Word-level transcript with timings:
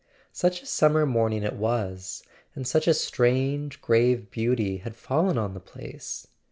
Such 0.33 0.63
a 0.63 0.65
summer 0.65 1.05
morning 1.05 1.43
it 1.43 1.53
was—and 1.53 2.67
such 2.67 2.87
a 2.87 2.93
strange 2.95 3.81
grave 3.81 4.31
beauty 4.31 4.77
had 4.77 4.95
fallen 4.95 5.37
on 5.37 5.53
the 5.53 5.59
place! 5.59 6.25